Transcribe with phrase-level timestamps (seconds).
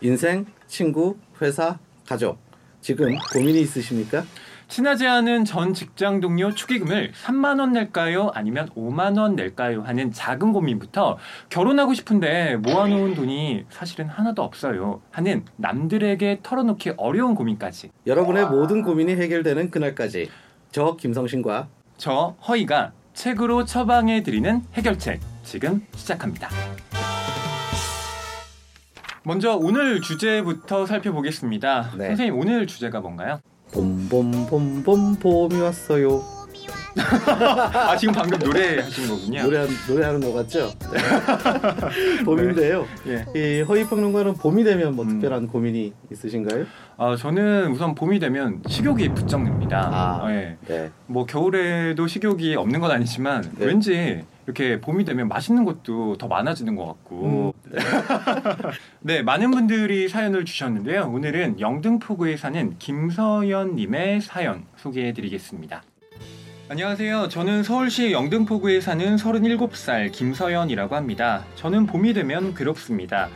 [0.00, 2.38] 인생, 친구, 회사, 가족.
[2.80, 4.24] 지금 고민이 있으십니까?
[4.68, 8.30] 친하지 않은 전 직장 동료 축의금을 3만 원 낼까요?
[8.34, 9.82] 아니면 5만 원 낼까요?
[9.82, 15.02] 하는 작은 고민부터 결혼하고 싶은데 모아놓은 돈이 사실은 하나도 없어요.
[15.10, 17.90] 하는 남들에게 털어놓기 어려운 고민까지.
[18.06, 20.30] 여러분의 모든 고민이 해결되는 그날까지
[20.70, 26.48] 저 김성신과 저 허이가 책으로 처방해 드리는 해결책 지금 시작합니다.
[29.22, 31.92] 먼저 오늘 주제부터 살펴보겠습니다.
[31.96, 32.08] 네.
[32.08, 33.40] 선생님 오늘 주제가 뭔가요?
[33.72, 36.39] 봄봄봄봄 봄이 왔어요.
[36.96, 39.42] 아 지금 방금 노래 하신 거군요.
[39.42, 40.70] 노래 노래하는 것 같죠?
[40.92, 42.24] 네.
[42.24, 42.86] 봄인데요.
[43.06, 43.24] 예.
[43.34, 45.10] 이 허위 평론가는 봄이 되면 뭐 음.
[45.10, 46.64] 특별한 고민이 있으신가요?
[46.96, 50.20] 아 저는 우선 봄이 되면 식욕이 부쩍 납니다.
[50.22, 50.30] 아.
[50.32, 50.56] 예.
[50.66, 50.90] 네.
[51.06, 53.66] 뭐 겨울에도 식욕이 없는 건 아니지만 네.
[53.66, 57.54] 왠지 이렇게 봄이 되면 맛있는 것도 더 많아지는 것 같고
[59.00, 65.82] 네 많은 분들이 사연을 주셨는데요 오늘은 영등포구에 사는 김서연님의 사연 소개해드리겠습니다
[66.70, 67.30] 안녕하세요.
[67.30, 71.44] 저는 서울시 영등포구에 사는 37살 김서연이라고 합니다.
[71.56, 73.28] 저는 봄이 되면 괴롭습니다.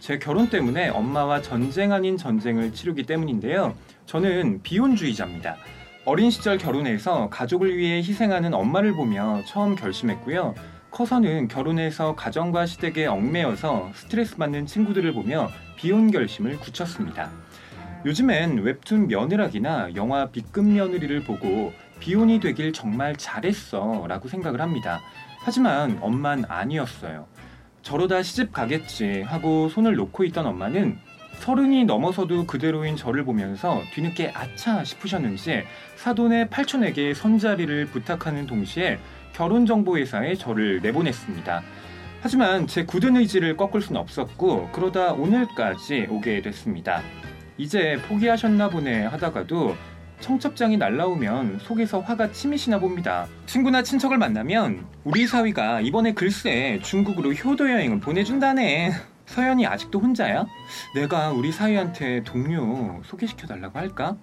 [0.00, 3.74] 제 결혼 때문에 엄마와 전쟁 아닌 전쟁을 치르기 때문인데요.
[4.06, 5.58] 저는 비혼주의자입니다.
[6.06, 10.54] 어린 시절 결혼해서 가족을 위해 희생하는 엄마를 보며 처음 결심했고요.
[10.90, 17.30] 커서는 결혼해서 가정과 시댁에 얽매여서 스트레스 받는 친구들을 보며 비혼 결심을 굳혔습니다.
[18.06, 25.00] 요즘엔 웹툰 며느라기나 영화 B급 며느리를 보고 비혼이 되길 정말 잘했어 라고 생각을 합니다.
[25.40, 27.26] 하지만 엄만 아니었어요.
[27.82, 30.98] 저러다 시집 가겠지 하고 손을 놓고 있던 엄마는
[31.38, 35.62] 서른이 넘어서도 그대로인 저를 보면서 뒤늦게 아차 싶으셨는지
[35.96, 38.98] 사돈의 팔촌에게 선자리를 부탁하는 동시에
[39.34, 41.62] 결혼정보회사에 저를 내보냈습니다.
[42.20, 47.02] 하지만 제 굳은 의지를 꺾을 수는 없었고 그러다 오늘까지 오게 됐습니다.
[47.56, 49.76] 이제 포기하셨나 보네 하다가도
[50.20, 53.26] 청첩장이 날라오면 속에서 화가 치미시나 봅니다.
[53.46, 58.92] 친구나 친척을 만나면 우리 사위가 이번에 글쎄 중국으로 효도 여행을 보내준다네.
[59.26, 60.46] 서연이 아직도 혼자야?
[60.94, 64.16] 내가 우리 사위한테 동료 소개시켜 달라고 할까?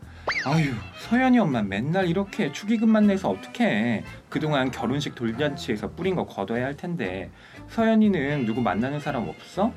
[0.46, 4.04] 아유, 서연이 엄마 맨날 이렇게 축의금만 내서 어떡해.
[4.30, 7.30] 그동안 결혼식 돌잔치에서 뿌린 거 걷어야 할 텐데.
[7.70, 9.72] 서연이는 누구 만나는 사람 없어?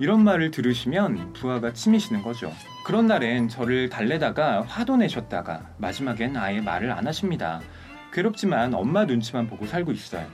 [0.00, 2.50] 이런 말을 들으시면 부하가 치미시는 거죠.
[2.86, 7.60] 그런 날엔 저를 달래다가 화도 내셨다가 마지막엔 아예 말을 안 하십니다.
[8.10, 10.26] 괴롭지만 엄마 눈치만 보고 살고 있어요.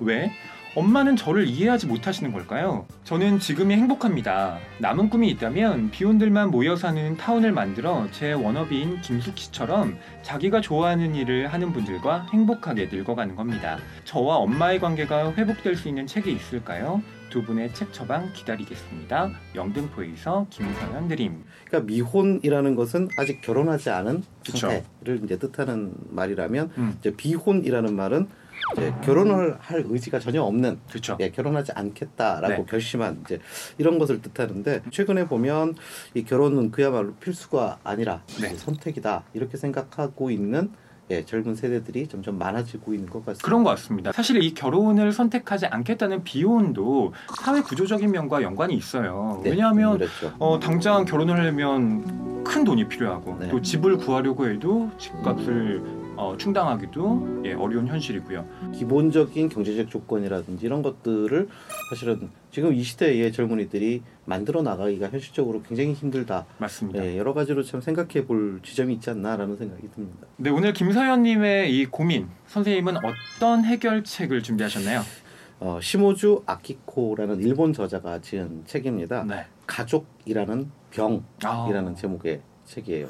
[0.00, 0.32] 왜?
[0.74, 2.86] 엄마는 저를 이해하지 못하시는 걸까요?
[3.04, 4.58] 저는 지금이 행복합니다.
[4.78, 11.52] 남은 꿈이 있다면 비혼들만 모여 사는 타운을 만들어 제 워너비인 김숙 씨처럼 자기가 좋아하는 일을
[11.52, 13.78] 하는 분들과 행복하게 늙어가는 겁니다.
[14.04, 17.02] 저와 엄마의 관계가 회복될 수 있는 책이 있을까요?
[17.28, 19.30] 두 분의 책 처방 기다리겠습니다.
[19.54, 21.44] 영등포에서 김성현 드림.
[21.66, 24.68] 그러니까 미혼이라는 것은 아직 결혼하지 않은 그쵸.
[24.68, 26.96] 상태를 이제 뜻하는 말이라면 음.
[26.98, 28.28] 이제 비혼이라는 말은
[28.72, 31.16] 이제 결혼을 할 의지가 전혀 없는 그렇죠.
[31.20, 32.64] 예, 결혼하지 않겠다라고 네.
[32.68, 33.38] 결심한 이제
[33.78, 35.74] 이런 것을 뜻하는데 최근에 보면
[36.14, 38.54] 이 결혼은 그야말로 필수가 아니라 네.
[38.54, 40.70] 선택이다 이렇게 생각하고 있는
[41.10, 43.44] 예, 젊은 세대들이 점점 많아지고 있는 것 같습니다.
[43.44, 44.12] 그런 것 같습니다.
[44.12, 47.12] 사실 이 결혼을 선택하지 않겠다는 비혼도
[47.42, 49.40] 사회 구조적인 면과 연관이 있어요.
[49.44, 50.32] 네, 왜냐하면 그렇죠.
[50.38, 53.48] 어, 당장 결혼을 하려면 큰 돈이 필요하고 네.
[53.48, 58.72] 또 집을 구하려고 해도 집값을 어, 충당하기도 예, 어려운 현실이고요.
[58.74, 61.48] 기본적인 경제적 조건이라든지 이런 것들을
[61.90, 66.46] 사실은 지금 이 시대의 젊은이들이 만들어 나가기가 현실적으로 굉장히 힘들다.
[66.58, 67.04] 맞습니다.
[67.04, 70.26] 예, 여러 가지로 참 생각해 볼 지점이 있지 않나라는 생각이 듭니다.
[70.36, 75.02] 네, 오늘 김서연님의 이 고민 선생님은 어떤 해결책을 준비하셨나요?
[75.60, 79.24] 어, 시모주 아키코라는 일본 저자가 지은 책입니다.
[79.24, 79.46] 네.
[79.66, 83.08] 가족이라는 병이라는 아, 제목의 책이에요.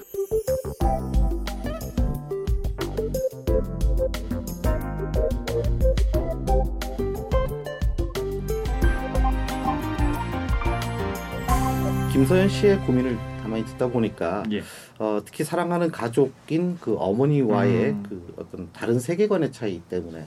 [12.13, 14.63] 김서연 씨의 고민을 가만히 듣다 보니까 예.
[14.99, 18.03] 어, 특히 사랑하는 가족인 그 어머니와의 음.
[18.07, 20.27] 그 어떤 다른 세계관의 차이 때문에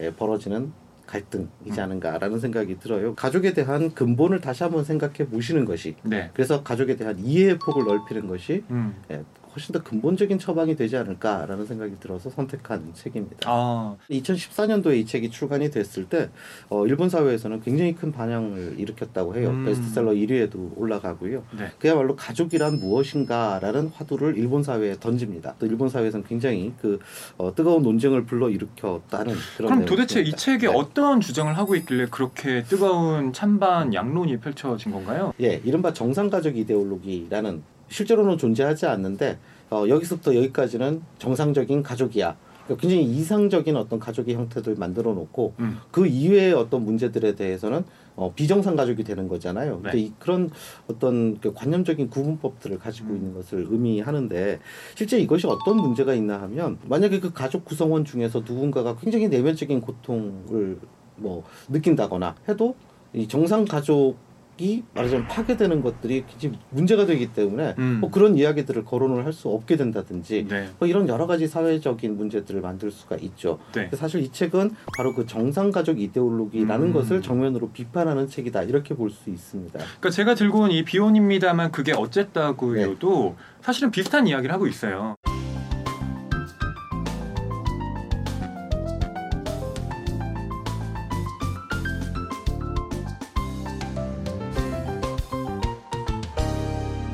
[0.00, 0.72] 예, 벌어지는
[1.06, 1.80] 갈등이지 음.
[1.80, 3.14] 않은가라는 생각이 들어요.
[3.14, 6.30] 가족에 대한 근본을 다시 한번 생각해 보시는 것이 네.
[6.34, 8.94] 그래서 가족에 대한 이해의 폭을 넓히는 것이 음.
[9.10, 13.38] 예, 훨씬 더 근본적인 처방이 되지 않을까라는 생각이 들어서 선택한 책입니다.
[13.46, 16.30] 아, 2014년도에 이 책이 출간이 됐을 때
[16.68, 19.50] 어, 일본 사회에서는 굉장히 큰 반향을 일으켰다고 해요.
[19.50, 19.64] 음.
[19.64, 21.44] 베스트셀러 1위에도 올라가고요.
[21.58, 21.70] 네.
[21.78, 25.54] 그야말로 가족이란 무엇인가라는 화두를 일본 사회에 던집니다.
[25.58, 26.98] 또 일본 사회에서는 굉장히 그
[27.38, 29.70] 어, 뜨거운 논쟁을 불러 일으켰다는 그런.
[29.70, 30.32] 그럼 도대체 이.
[30.42, 30.74] 책에 네.
[30.74, 35.32] 어떤 주장을 하고 있길래 그렇게 뜨거운 찬반 양론이 펼쳐진 건가요?
[35.40, 39.38] 예, 이른바 정상가족 이데올로기라는 실제로는 존재하지 않는데
[39.70, 42.36] 어, 여기서부터 여기까지는 정상적인 가족이야.
[42.64, 45.78] 그러니까 굉장히 이상적인 어떤 가족의 형태들 만들어 놓고 음.
[45.90, 47.84] 그 이외의 어떤 문제들에 대해서는
[48.14, 49.80] 어, 비정상 가족이 되는 거잖아요.
[49.82, 49.98] 근데 네.
[49.98, 50.50] 이, 그런
[50.88, 53.16] 어떤 그 관념적인 구분법들을 가지고 음.
[53.16, 54.60] 있는 것을 의미하는데
[54.94, 60.78] 실제 이것이 어떤 문제가 있나 하면 만약에 그 가족 구성원 중에서 누군가가 굉장히 내면적인 고통을
[61.16, 62.74] 뭐 느낀다거나 해도
[63.12, 64.16] 이 정상 가족
[64.58, 67.98] 이 말하자면 파괴되는 것들이 굉장히 문제가 되기 때문에 음.
[68.00, 70.68] 뭐 그런 이야기들을 거론을 할 수 없게 된다든지 네.
[70.78, 73.58] 뭐 이런 여러 가지 사회적인 문제들을 만들 수가 있죠.
[73.72, 73.88] 네.
[73.94, 76.92] 사실 이 책은 바로 그 정상가족 이데올로기라는 음.
[76.92, 79.78] 것을 정면으로 비판하는 책이다 이렇게 볼 수 있습니다.
[79.78, 83.44] 그러니까 제가 들고 온 이 비혼입니다만 그게 어쨌다고요도 네.
[83.62, 85.16] 사실은 비슷한 이야기를 하고 있어요.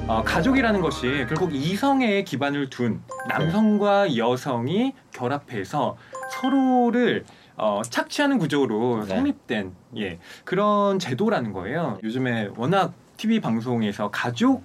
[0.08, 5.98] 어, 가족이라는 것이 결국 이성에 기반을 둔 남성과 여성이 결합해서
[6.32, 7.26] 서로를
[7.56, 9.14] 어, 착취하는 구조로 네.
[9.14, 11.98] 성립된 예, 그런 제도라는 거예요.
[12.02, 14.62] 요즘에 워낙 TV 방송에서 가족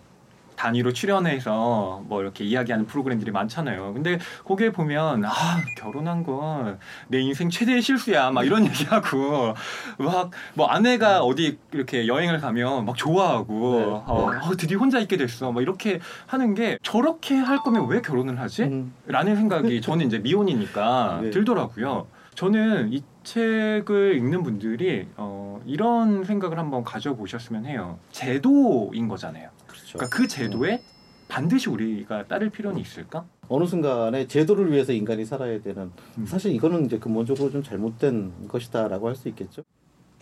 [0.56, 3.94] 단위로 출연해서 뭐 이렇게 이야기하는 프로그램들이 많잖아요.
[3.94, 5.32] 근데 거기에 보면 아
[5.78, 6.78] 결혼한 건
[7.08, 9.54] 내 인생 최대의 실수야 막 이런 얘기하고
[9.98, 13.86] 막 뭐 아내가 어디 이렇게 여행을 가면 막 좋아하고 네.
[13.86, 18.40] 어, 어, 드디어 혼자 있게 됐어 막 이렇게 하는 게 저렇게 할 거면 왜 결혼을
[18.40, 18.64] 하지?
[18.64, 21.30] 음, 라는 생각이 저는 이제 미혼이니까 네.
[21.32, 22.08] 들더라고요.
[22.36, 27.98] 저는 이 책을 읽는 분들이 어, 이런 생각을 한번 가져보셨으면 해요.
[28.12, 29.50] 제도인 거잖아요.
[29.94, 29.98] 그렇죠.
[29.98, 30.82] 그러니까 그 제도에
[31.28, 33.26] 반드시 우리가 따를 필요는 있을까?
[33.50, 36.26] 어느 순간에 제도를 위해서 인간이 살아야 되는 음.
[36.26, 39.64] 사실 이거는 이제 근본적으로 좀 잘못된 것이다라고 할 수 있겠죠.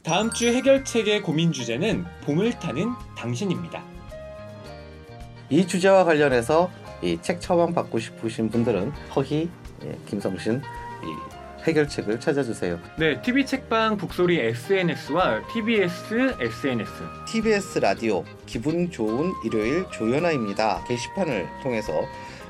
[0.04, 3.84] 다음 주 해결책의 고민 주제는 봄을 타는 당신입니다.
[5.50, 6.72] 이 주제와 관련해서
[7.04, 9.50] 이 책 처방 받고 싶으신 분들은 허희,
[9.84, 12.80] 예, 김성신 이 해결책을 찾아주세요.
[12.98, 16.92] 네, TV 책방 북소리 SNS와 TBS SNS
[17.28, 20.84] TBS 라디오 기분 좋은 일요일 조연아입니다.
[20.88, 22.04] 게시판을 통해서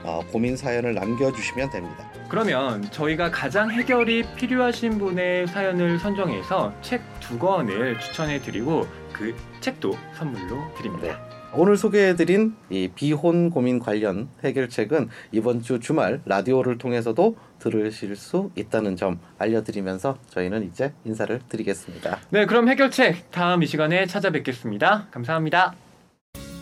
[0.03, 2.09] 어, 고민 사연을 남겨주시면 됩니다.
[2.29, 9.97] 그러면 저희가 가장 해결이 필요하신 분의 사연을 선정해서 책 두 권을 추천해 드리고 그 책도
[10.15, 11.17] 선물로 드립니다.
[11.53, 18.95] 오늘 소개해드린 이 비혼 고민 관련 해결책은 이번 주 주말 라디오를 통해서도 들으실 수 있다는
[18.95, 22.19] 점 알려드리면서 저희는 이제 인사를 드리겠습니다.
[22.29, 25.07] 네, 그럼 해결책 다음 이 시간에 찾아뵙겠습니다.
[25.11, 25.75] 감사합니다.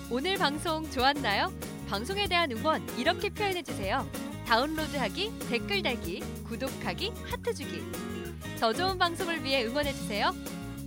[0.09, 1.53] 오늘 방송 좋았나요?
[1.88, 4.06] 방송에 대한 응원 이렇게 표현해 주세요.
[4.47, 7.83] 다운로드하기, 댓글 달기, 구독하기, 하트 주기.
[8.59, 10.31] 더 좋은 방송을 위해 응원해 주세요.